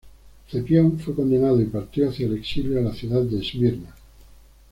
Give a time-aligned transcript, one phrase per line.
[0.49, 3.93] Cepión fue condenado y partió hacia el exilio a la ciudad de Esmirna.